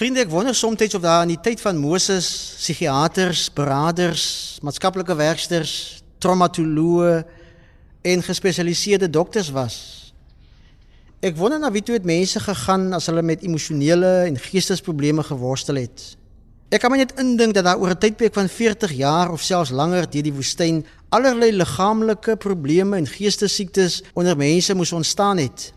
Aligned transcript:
Vriende, 0.00 0.22
ek 0.24 0.30
wonder 0.32 0.54
soms 0.56 0.94
of 0.96 1.02
daar 1.04 1.26
in 1.26 1.34
die 1.34 1.42
tyd 1.44 1.60
van 1.60 1.76
Moses 1.76 2.24
psigiaters, 2.56 3.50
beraders, 3.52 4.22
maatskaplike 4.64 5.12
werksters, 5.12 6.00
traumatoloë 6.24 7.18
en 8.08 8.24
gespesialiseerde 8.24 9.10
dokters 9.12 9.50
was. 9.52 9.76
Ek 11.20 11.36
wonder 11.36 11.60
na 11.60 11.68
wie 11.68 11.84
toe 11.84 11.98
het 11.98 12.08
mense 12.08 12.40
gegaan 12.40 12.88
as 12.96 13.10
hulle 13.12 13.20
met 13.20 13.44
emosionele 13.44 14.14
en 14.30 14.40
geestesprobleme 14.40 15.20
geworstel 15.34 15.82
het. 15.82 16.08
Ek 16.72 16.80
kan 16.80 16.96
my 16.96 17.02
net 17.04 17.12
indink 17.20 17.60
dat 17.60 17.68
daar 17.68 17.76
oor 17.76 17.92
'n 17.92 18.00
tydperk 18.00 18.32
van 18.40 18.48
40 18.48 18.96
jaar 18.96 19.28
of 19.28 19.44
selfs 19.44 19.68
langer 19.68 20.08
deur 20.08 20.24
die 20.24 20.32
woestyn 20.32 20.80
allerlei 21.10 21.52
liggaamlike 21.52 22.40
probleme 22.40 22.96
en 22.96 23.06
geestesiektes 23.06 24.00
onder 24.14 24.32
mense 24.36 24.72
moes 24.74 24.96
ontstaan 24.96 25.36
het. 25.36 25.74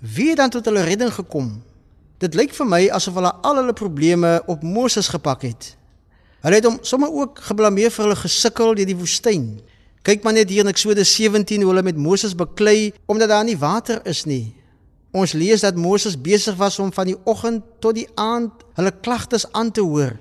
Wie 0.00 0.28
het 0.28 0.40
dan 0.40 0.50
tot 0.50 0.64
hulle 0.64 0.88
redding 0.88 1.12
gekom? 1.12 1.60
Dit 2.18 2.34
lyk 2.34 2.50
vir 2.50 2.66
my 2.66 2.80
asof 2.90 3.14
hulle 3.14 3.30
al 3.46 3.60
hulle 3.60 3.72
probleme 3.78 4.40
op 4.50 4.64
Moses 4.66 5.06
gepak 5.12 5.44
het. 5.46 5.68
Hulle 6.42 6.58
het 6.58 6.66
hom 6.66 6.80
sommer 6.82 7.12
ook 7.14 7.38
geblameer 7.46 7.92
vir 7.94 8.08
hulle 8.08 8.18
gesukkel 8.18 8.74
deur 8.74 8.88
die 8.90 8.98
woestyn. 8.98 9.44
Kyk 10.02 10.26
maar 10.26 10.34
net 10.34 10.50
hier 10.50 10.66
in 10.66 10.72
Eksodus 10.72 11.12
17 11.14 11.62
hoe 11.62 11.70
hulle 11.70 11.86
met 11.86 11.98
Moses 11.98 12.34
beklei 12.34 12.90
omdat 13.06 13.30
daar 13.30 13.46
nie 13.46 13.58
water 13.58 14.02
is 14.02 14.24
nie. 14.26 14.50
Ons 15.14 15.36
lees 15.38 15.62
dat 15.62 15.78
Moses 15.78 16.18
besig 16.18 16.58
was 16.58 16.80
om 16.82 16.90
van 16.92 17.06
die 17.06 17.16
oggend 17.22 17.62
tot 17.78 17.94
die 17.94 18.08
aand 18.18 18.66
hulle 18.74 18.94
klagtes 18.98 19.46
aan 19.54 19.70
te 19.70 19.86
hoor. 19.86 20.18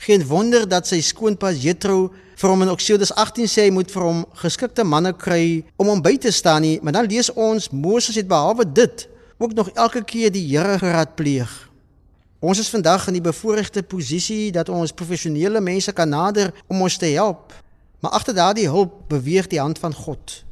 Geen 0.00 0.24
wonder 0.26 0.64
dat 0.68 0.88
sy 0.88 1.02
skoonpa 1.04 1.52
Jethro 1.52 2.08
vir 2.40 2.50
hom 2.50 2.64
in 2.64 2.72
Eksodus 2.72 3.12
18 3.12 3.52
sê 3.52 3.68
hy 3.68 3.72
moet 3.72 3.92
vir 3.92 4.08
hom 4.08 4.24
geskikte 4.40 4.84
manne 4.84 5.12
kry 5.12 5.60
om 5.76 5.92
hom 5.92 6.00
by 6.00 6.16
te 6.16 6.32
staan 6.32 6.64
nie, 6.64 6.78
maar 6.80 6.96
dan 6.96 7.08
lees 7.08 7.28
ons 7.36 7.68
Moses 7.68 8.16
het 8.16 8.32
behalwe 8.32 8.64
dit 8.64 9.10
ook 9.38 9.54
nog 9.54 9.70
elke 9.70 10.04
keer 10.04 10.32
die 10.32 10.46
Here 10.56 10.78
geraadpleeg. 10.78 11.70
Ons 12.44 12.58
is 12.58 12.68
vandag 12.68 13.06
in 13.06 13.16
die 13.16 13.24
bevoordeelde 13.24 13.82
posisie 13.82 14.52
dat 14.52 14.68
ons 14.68 14.92
professionele 14.92 15.60
mense 15.60 15.92
kan 15.92 16.08
nader 16.08 16.52
om 16.66 16.82
ons 16.84 16.96
te 17.00 17.08
help, 17.16 17.54
maar 18.00 18.12
agter 18.12 18.34
daardie 18.36 18.68
hulp 18.68 19.08
beweeg 19.08 19.46
die 19.48 19.60
hand 19.60 19.78
van 19.78 19.94
God. 19.94 20.44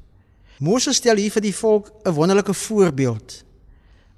Moses 0.59 0.97
stel 0.97 1.19
hier 1.21 1.33
vir 1.35 1.43
die 1.43 1.55
volk 1.55 1.91
'n 2.07 2.15
wonderlike 2.15 2.55
voorbeeld. 2.55 3.45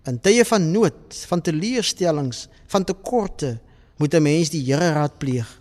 In 0.07 0.21
tye 0.21 0.45
van 0.45 0.71
nood, 0.71 1.25
van 1.27 1.41
teleurstellings, 1.41 2.49
van 2.67 2.85
tekorte, 2.85 3.59
moet 3.97 4.15
'n 4.15 4.23
mens 4.23 4.51
die 4.51 4.65
Here 4.65 4.93
raadpleeg. 4.93 5.61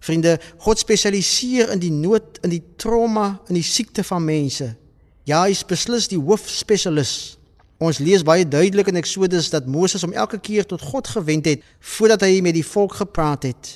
Vriende, 0.00 0.40
God 0.58 0.78
spesialiseer 0.78 1.70
in 1.70 1.78
die 1.78 1.90
nood, 1.90 2.38
in 2.42 2.50
die 2.50 2.62
trauma, 2.76 3.40
in 3.48 3.54
die 3.54 3.62
siekte 3.62 4.04
van 4.04 4.24
mense. 4.24 4.76
Ja, 5.24 5.42
hy 5.42 5.50
is 5.50 5.64
beslis 5.64 6.08
die 6.08 6.18
hoofspesialis. 6.18 7.38
Ons 7.80 7.96
lees 7.98 8.20
baie 8.20 8.44
duidelik 8.44 8.90
in 8.92 8.98
Eksodus 9.00 9.48
dat 9.48 9.68
Moses 9.70 10.02
hom 10.04 10.12
elke 10.12 10.36
keer 10.36 10.66
tot 10.68 10.82
God 10.84 11.08
gewend 11.08 11.46
het 11.48 11.62
voordat 11.94 12.26
hy 12.26 12.42
met 12.44 12.52
die 12.52 12.66
volk 12.66 12.98
gepraat 12.98 13.46
het. 13.48 13.70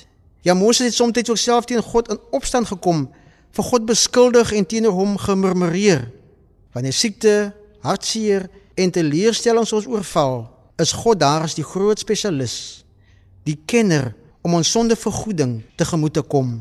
Ja, 0.45 0.53
Moses 0.53 0.91
het 0.91 0.93
soms 0.93 1.17
ook 1.17 1.41
self 1.41 1.65
teen 1.65 1.81
God 1.81 2.11
in 2.13 2.19
opstand 2.29 2.69
gekom, 2.69 3.07
vir 3.49 3.65
God 3.65 3.87
beskuldig 3.89 4.51
en 4.53 4.65
teenoor 4.65 4.93
hom 4.93 5.17
gemurmureer. 5.17 6.05
Wanneer 6.77 6.93
siekte, 6.93 7.33
hartseer 7.81 8.45
en 8.77 8.93
teleurstellings 8.93 9.73
ons 9.73 9.87
oorval, 9.89 10.43
is 10.77 10.93
God 10.93 11.23
daar 11.23 11.47
as 11.47 11.57
die 11.57 11.65
groot 11.65 11.97
spesialis, 11.99 12.85
die 13.47 13.57
kenner 13.65 14.11
om 14.45 14.53
ons 14.53 14.69
sondevergoeding 14.69 15.63
tegemoet 15.79 16.13
te 16.19 16.21
kom. 16.21 16.59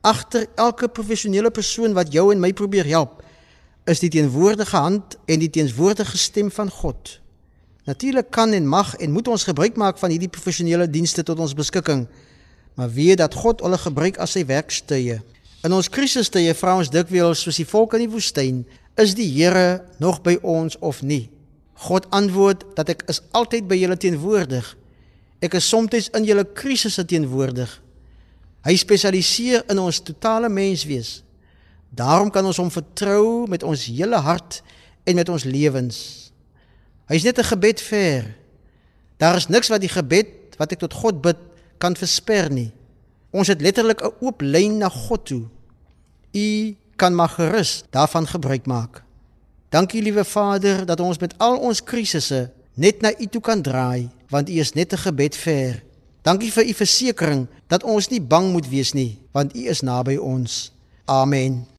Agter 0.00 0.46
elke 0.56 0.88
professionele 0.88 1.50
persoon 1.52 1.92
wat 1.92 2.12
jou 2.14 2.30
en 2.32 2.40
my 2.40 2.54
probeer 2.56 2.88
help, 2.88 3.18
is 3.90 3.98
die 3.98 4.10
teenwoordige 4.12 4.76
hand 4.76 5.16
en 5.26 5.42
die 5.42 5.50
teenwoordige 5.50 6.18
stem 6.18 6.50
van 6.54 6.70
God. 6.70 7.16
Natuurlik 7.88 8.30
kan 8.30 8.52
en 8.52 8.66
mag 8.68 8.94
en 8.96 9.10
moet 9.10 9.28
ons 9.28 9.44
gebruik 9.48 9.76
maak 9.80 9.98
van 9.98 10.12
hierdie 10.12 10.30
professionele 10.30 10.86
dienste 10.90 11.24
tot 11.26 11.40
ons 11.42 11.56
beskikking, 11.58 12.04
maar 12.78 12.92
weet 12.94 13.18
dat 13.18 13.34
God 13.34 13.64
hulle 13.64 13.78
gebruik 13.80 14.20
as 14.22 14.36
sy 14.36 14.44
werkstye. 14.46 15.18
In 15.66 15.74
ons 15.74 15.90
krisistye 15.90 16.54
vra 16.54 16.76
ons 16.78 16.92
dikwels 16.92 17.42
soos 17.42 17.58
die 17.58 17.66
volk 17.66 17.96
in 17.98 18.04
die 18.04 18.12
woestyn, 18.12 18.62
is 19.00 19.16
die 19.18 19.26
Here 19.32 19.82
nog 19.98 20.20
by 20.22 20.36
ons 20.42 20.78
of 20.78 21.02
nie? 21.02 21.28
God 21.88 22.06
antwoord 22.14 22.62
dat 22.76 22.92
ek 22.92 23.06
is 23.10 23.22
altyd 23.36 23.66
by 23.68 23.78
julle 23.80 23.96
teenwoordig. 23.96 24.66
Ek 25.40 25.56
is 25.56 25.66
soms 25.66 26.10
in 26.12 26.28
julle 26.28 26.44
krisisse 26.44 27.04
teenwoordig. 27.08 27.72
Hy 28.68 28.76
spesialiseer 28.76 29.64
in 29.72 29.80
ons 29.80 30.02
totale 30.04 30.50
menswees. 30.52 31.22
Daarom 31.90 32.30
kan 32.30 32.46
ons 32.46 32.56
hom 32.56 32.70
vertrou 32.70 33.46
met 33.50 33.62
ons 33.62 33.84
hele 33.84 34.16
hart 34.16 34.62
en 35.04 35.14
met 35.14 35.28
ons 35.28 35.44
lewens. 35.44 36.30
Hy's 37.10 37.26
net 37.26 37.38
'n 37.38 37.50
gebed 37.50 37.80
ver. 37.80 38.36
Daar 39.16 39.36
is 39.36 39.48
niks 39.48 39.68
wat 39.68 39.80
die 39.80 39.90
gebed 39.90 40.56
wat 40.56 40.72
ek 40.72 40.78
tot 40.78 40.94
God 40.94 41.20
bid 41.20 41.36
kan 41.78 41.96
versper 41.96 42.50
nie. 42.50 42.70
Ons 43.30 43.48
het 43.48 43.60
letterlik 43.60 44.02
'n 44.02 44.14
oop 44.20 44.40
lyn 44.40 44.78
na 44.78 44.88
God 44.88 45.26
toe. 45.26 45.44
U 46.32 46.76
kan 46.96 47.14
maar 47.14 47.28
gerus 47.28 47.84
daarvan 47.90 48.26
gebruik 48.26 48.66
maak. 48.66 49.02
Dankie 49.68 50.02
liewe 50.02 50.24
Vader 50.24 50.86
dat 50.86 51.00
ons 51.00 51.18
met 51.18 51.34
al 51.38 51.56
ons 51.58 51.82
krisisse 51.82 52.50
net 52.74 53.00
na 53.00 53.12
U 53.18 53.26
toe 53.26 53.40
kan 53.40 53.62
draai, 53.62 54.08
want 54.28 54.48
U 54.48 54.52
is 54.52 54.72
net 54.72 54.92
'n 54.92 54.98
gebed 54.98 55.36
ver. 55.36 55.82
Dankie 56.22 56.52
vir 56.52 56.64
U 56.68 56.72
versekering 56.72 57.46
dat 57.66 57.82
ons 57.82 58.08
nie 58.08 58.20
bang 58.20 58.52
moet 58.52 58.68
wees 58.68 58.92
nie, 58.92 59.18
want 59.32 59.56
U 59.56 59.68
is 59.68 59.80
naby 59.80 60.16
ons. 60.16 60.72
Amen. 61.04 61.69